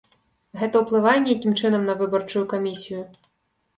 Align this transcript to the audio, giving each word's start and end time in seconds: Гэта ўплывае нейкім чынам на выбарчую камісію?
Гэта 0.61 0.79
ўплывае 0.83 1.13
нейкім 1.27 1.53
чынам 1.63 1.85
на 1.91 1.97
выбарчую 2.03 2.43
камісію? 2.55 3.01